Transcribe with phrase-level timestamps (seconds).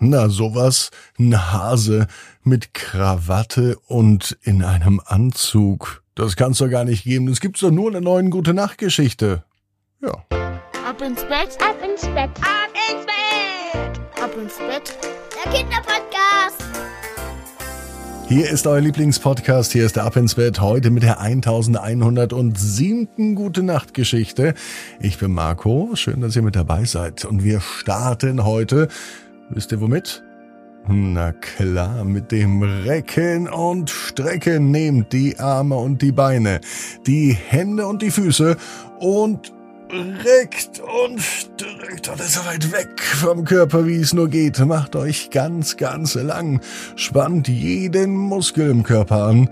[0.00, 2.06] Na, sowas, ein Hase
[2.44, 6.04] mit Krawatte und in einem Anzug.
[6.14, 7.26] Das kann's doch gar nicht geben.
[7.26, 9.42] Das gibt's doch nur in der neuen Gute Nacht Geschichte.
[10.00, 10.12] Ja.
[10.88, 13.98] Ab ins Bett, ab ins Bett, Ab ins Bett.
[14.22, 14.96] ab ins Bett.
[15.44, 16.62] Der Kinderpodcast.
[18.28, 19.72] Hier ist euer Lieblingspodcast.
[19.72, 20.60] Hier ist der Ab ins Bett.
[20.60, 23.34] Heute mit der 1107.
[23.34, 24.54] Gute Nacht Geschichte.
[25.00, 25.90] Ich bin Marco.
[25.94, 27.24] Schön, dass ihr mit dabei seid.
[27.24, 28.86] Und wir starten heute.
[29.50, 30.22] Wisst ihr womit?
[30.86, 34.70] Na klar, mit dem Recken und Strecken.
[34.70, 36.60] Nehmt die Arme und die Beine,
[37.06, 38.56] die Hände und die Füße
[39.00, 39.52] und
[39.90, 44.58] reckt und streckt alles so weit weg vom Körper, wie es nur geht.
[44.60, 46.60] Macht euch ganz, ganz lang.
[46.96, 49.48] Spannt jeden Muskel im Körper an.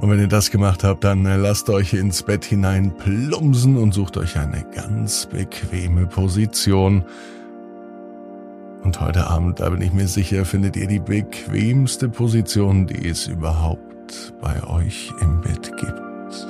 [0.00, 4.16] Und wenn ihr das gemacht habt, dann lasst euch ins Bett hinein plumpsen und sucht
[4.18, 7.04] euch eine ganz bequeme Position.
[8.86, 13.26] Und heute Abend, da bin ich mir sicher, findet ihr die bequemste Position, die es
[13.26, 16.46] überhaupt bei euch im Bett gibt.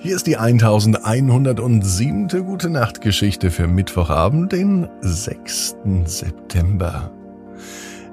[0.00, 2.26] Hier ist die 1107.
[2.44, 5.76] Gute Nacht Geschichte für Mittwochabend, den 6.
[6.04, 7.12] September.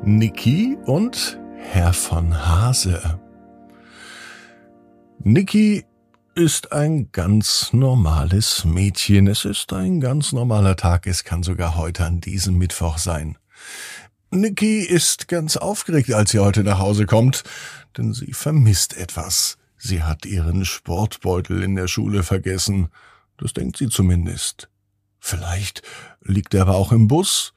[0.04, 3.02] Niki und Herr von Hase.
[5.24, 5.86] Niki
[6.36, 9.28] ist ein ganz normales Mädchen.
[9.28, 11.06] Es ist ein ganz normaler Tag.
[11.06, 13.38] Es kann sogar heute an diesem Mittwoch sein.
[14.30, 17.44] Niki ist ganz aufgeregt, als sie heute nach Hause kommt,
[17.98, 19.58] denn sie vermisst etwas.
[19.78, 22.90] Sie hat ihren Sportbeutel in der Schule vergessen.
[23.38, 24.70] Das denkt sie zumindest.
[25.20, 25.82] Vielleicht
[26.22, 27.54] liegt er aber auch im Bus.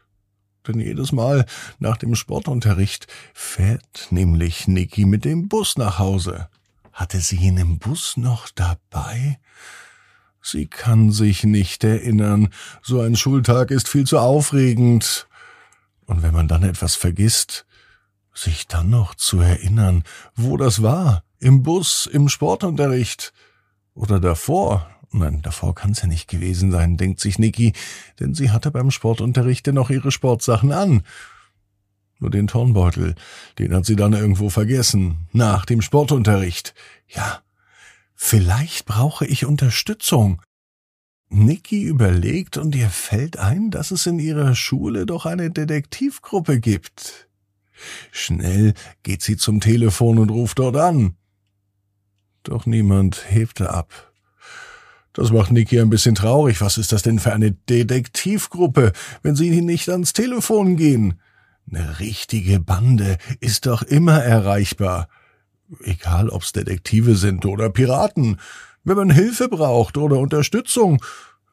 [0.66, 1.46] Denn jedes Mal
[1.78, 6.48] nach dem Sportunterricht fährt nämlich Niki mit dem Bus nach Hause.
[6.94, 9.40] Hatte sie ihn im Bus noch dabei?
[10.40, 12.50] Sie kann sich nicht erinnern.
[12.82, 15.26] So ein Schultag ist viel zu aufregend.
[16.06, 17.66] Und wenn man dann etwas vergisst,
[18.32, 20.04] sich dann noch zu erinnern,
[20.36, 23.32] wo das war, im Bus, im Sportunterricht
[23.94, 24.88] oder davor.
[25.10, 27.72] Nein, davor kann's ja nicht gewesen sein, denkt sich Niki,
[28.20, 31.02] denn sie hatte beim Sportunterricht dennoch ihre Sportsachen an.
[32.18, 33.14] Nur den Turnbeutel,
[33.58, 36.74] den hat sie dann irgendwo vergessen, nach dem Sportunterricht.
[37.08, 37.42] Ja,
[38.14, 40.40] vielleicht brauche ich Unterstützung.
[41.28, 47.28] Niki überlegt und ihr fällt ein, dass es in ihrer Schule doch eine Detektivgruppe gibt.
[48.12, 51.16] Schnell geht sie zum Telefon und ruft dort an.
[52.44, 54.12] Doch niemand hebte ab.
[55.12, 56.60] Das macht Niki ein bisschen traurig.
[56.60, 58.92] Was ist das denn für eine Detektivgruppe,
[59.22, 61.20] wenn sie nicht ans Telefon gehen?
[61.70, 65.08] Eine richtige Bande ist doch immer erreichbar.
[65.82, 68.38] Egal ob's Detektive sind oder Piraten.
[68.84, 71.02] Wenn man Hilfe braucht oder Unterstützung,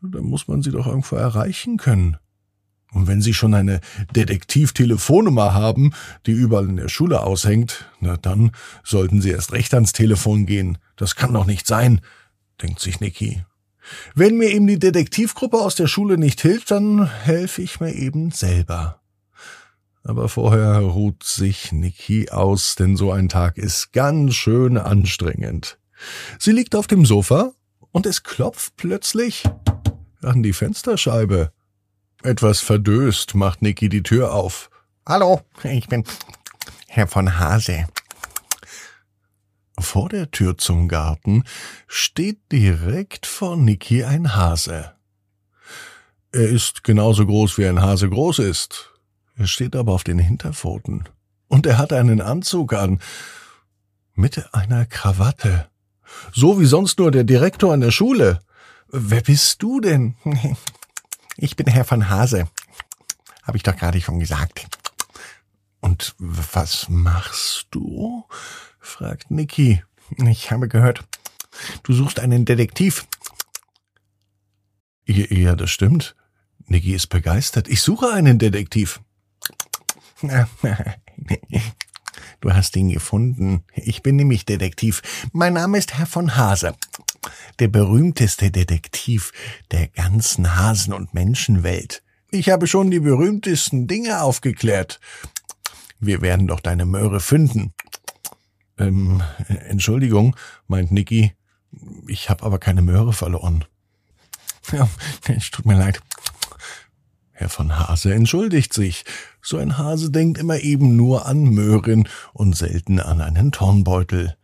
[0.01, 2.17] dann muss man sie doch irgendwo erreichen können.
[2.94, 3.79] Und wenn Sie schon eine
[4.16, 5.94] Detektivtelefonnummer haben,
[6.25, 8.51] die überall in der Schule aushängt, na dann
[8.83, 10.78] sollten Sie erst recht ans Telefon gehen.
[10.97, 12.01] Das kann doch nicht sein,
[12.61, 13.43] denkt sich Niki.
[14.13, 18.31] Wenn mir eben die Detektivgruppe aus der Schule nicht hilft, dann helfe ich mir eben
[18.31, 19.00] selber.
[20.03, 25.78] Aber vorher ruht sich Niki aus, denn so ein Tag ist ganz schön anstrengend.
[26.39, 27.51] Sie liegt auf dem Sofa
[27.91, 29.44] und es klopft plötzlich
[30.23, 31.51] an die Fensterscheibe.
[32.23, 34.69] Etwas verdöst macht Niki die Tür auf.
[35.07, 36.03] Hallo, ich bin
[36.88, 37.88] Herr von Hase.
[39.79, 41.44] Vor der Tür zum Garten
[41.88, 44.94] steht direkt vor Niki ein Hase.
[46.31, 48.91] Er ist genauso groß wie ein Hase groß ist.
[49.36, 51.09] Er steht aber auf den Hinterpfoten.
[51.47, 53.00] Und er hat einen Anzug an.
[54.14, 55.69] Mit einer Krawatte.
[56.34, 58.41] So wie sonst nur der Direktor an der Schule.
[58.90, 60.16] Wer bist du denn?
[61.38, 62.47] Ich bin Herr von Hase.
[63.41, 64.68] Habe ich doch gerade schon gesagt.
[65.80, 68.25] Und was machst du?
[68.80, 69.81] fragt Niki.
[70.18, 71.03] Ich habe gehört,
[71.84, 73.08] du suchst einen Detektiv.
[75.08, 76.16] Ja, das stimmt.
[76.68, 77.68] Niki ist begeistert.
[77.68, 79.02] Ich suche einen Detektiv.
[82.41, 83.64] Du hast ihn gefunden.
[83.76, 85.02] Ich bin nämlich Detektiv.
[85.32, 86.76] Mein Name ist Herr von Hase.
[87.59, 89.32] Der berühmteste Detektiv
[89.72, 92.03] der ganzen Hasen- und Menschenwelt.
[92.32, 95.00] Ich habe schon die berühmtesten Dinge aufgeklärt.
[96.00, 97.74] Wir werden doch deine Möhre finden.
[98.78, 100.35] Ähm, Entschuldigung,
[100.67, 101.34] meint Niki.
[102.08, 103.66] Ich habe aber keine Möhre verloren.
[104.72, 104.90] Ja,
[105.28, 106.02] es tut mir leid.
[107.41, 109.03] Herr von Hase entschuldigt sich.
[109.41, 114.38] So ein Hase denkt immer eben nur an Möhren und selten an einen Turnbeutel.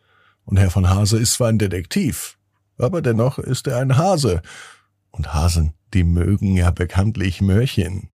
[0.45, 2.39] Und Herr von Hase ist zwar ein Detektiv,
[2.79, 4.41] aber dennoch ist er ein Hase.
[5.11, 8.09] Und Hasen, die mögen ja bekanntlich Möhrchen.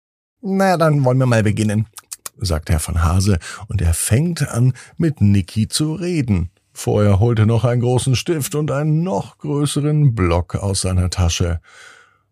[0.42, 1.88] Na, dann wollen wir mal beginnen,
[2.38, 3.38] sagt Herr von Hase,
[3.68, 6.52] und er fängt an, mit Niki zu reden.
[6.72, 11.60] Vorher holt er noch einen großen Stift und einen noch größeren Block aus seiner Tasche.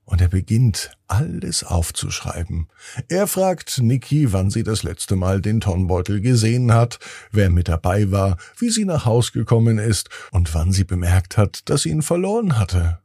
[0.07, 2.69] Und er beginnt, alles aufzuschreiben.
[3.09, 6.99] Er fragt Niki, wann sie das letzte Mal den Tonnbeutel gesehen hat,
[7.33, 11.69] wer mit dabei war, wie sie nach Haus gekommen ist und wann sie bemerkt hat,
[11.69, 12.99] dass sie ihn verloren hatte.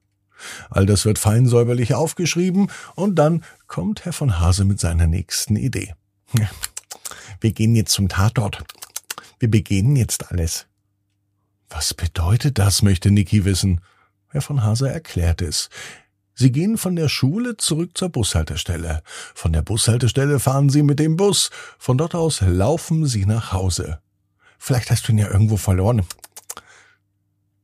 [0.70, 5.56] All das wird fein säuberlich aufgeschrieben und dann kommt Herr von Hase mit seiner nächsten
[5.56, 5.94] Idee.
[7.40, 8.62] Wir gehen jetzt zum Tatort.
[9.40, 10.66] Wir begehen jetzt alles.
[11.68, 13.80] Was bedeutet das, möchte Niki wissen.
[14.28, 15.68] Herr von Hase erklärt es.
[16.34, 19.02] Sie gehen von der Schule zurück zur Bushaltestelle.
[19.34, 21.50] Von der Bushaltestelle fahren Sie mit dem Bus.
[21.78, 24.00] Von dort aus laufen Sie nach Hause.
[24.58, 26.02] Vielleicht hast du ihn ja irgendwo verloren.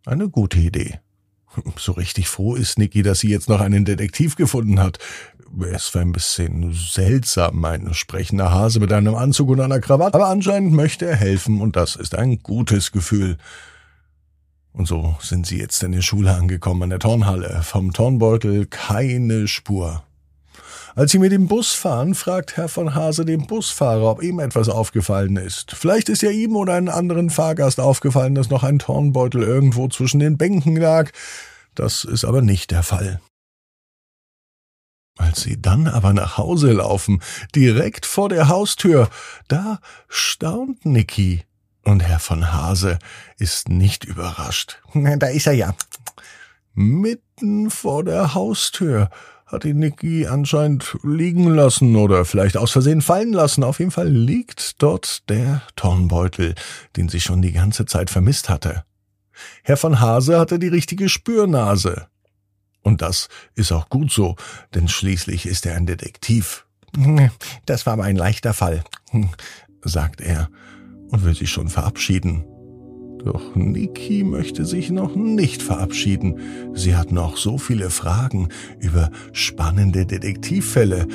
[0.04, 1.00] Eine gute Idee.
[1.76, 4.98] So richtig froh ist Niki, dass sie jetzt noch einen Detektiv gefunden hat.
[5.72, 10.28] Es war ein bisschen seltsam, ein sprechender Hase mit einem Anzug und einer Krawatte, aber
[10.28, 13.38] anscheinend möchte er helfen und das ist ein gutes Gefühl.
[14.78, 17.62] Und so sind sie jetzt in der Schule angekommen, an der Turnhalle.
[17.64, 20.04] Vom Turnbeutel keine Spur.
[20.94, 24.68] Als sie mit dem Bus fahren, fragt Herr von Hase den Busfahrer, ob ihm etwas
[24.68, 25.72] aufgefallen ist.
[25.72, 30.20] Vielleicht ist ja ihm oder einem anderen Fahrgast aufgefallen, dass noch ein Turnbeutel irgendwo zwischen
[30.20, 31.10] den Bänken lag.
[31.74, 33.20] Das ist aber nicht der Fall.
[35.16, 37.20] Als sie dann aber nach Hause laufen,
[37.52, 39.10] direkt vor der Haustür,
[39.48, 41.47] da staunt Niki.
[41.88, 42.98] Und Herr von Hase
[43.38, 44.82] ist nicht überrascht.
[44.94, 45.74] Da ist er ja.
[46.74, 49.08] Mitten vor der Haustür
[49.46, 53.64] hat ihn Niki anscheinend liegen lassen oder vielleicht aus Versehen fallen lassen.
[53.64, 56.54] Auf jeden Fall liegt dort der Turnbeutel,
[56.96, 58.84] den sie schon die ganze Zeit vermisst hatte.
[59.62, 62.08] Herr von Hase hatte die richtige Spürnase.
[62.82, 64.36] Und das ist auch gut so,
[64.74, 66.66] denn schließlich ist er ein Detektiv.
[67.64, 68.84] Das war aber ein leichter Fall,
[69.82, 70.50] sagt er
[71.10, 72.44] und will sich schon verabschieden.
[73.24, 76.38] Doch Niki möchte sich noch nicht verabschieden.
[76.74, 81.06] Sie hat noch so viele Fragen über spannende Detektivfälle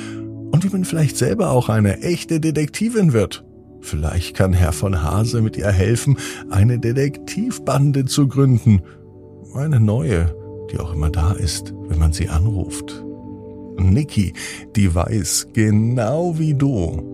[0.52, 3.44] und wie man vielleicht selber auch eine echte Detektivin wird.
[3.80, 6.16] Vielleicht kann Herr von Hase mit ihr helfen,
[6.50, 8.82] eine Detektivbande zu gründen.
[9.54, 10.34] Eine neue,
[10.70, 13.04] die auch immer da ist, wenn man sie anruft.
[13.76, 14.32] Niki,
[14.76, 17.13] die weiß genau wie du,